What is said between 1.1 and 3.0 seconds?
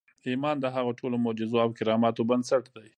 معجزو او کراماتو بنسټ دی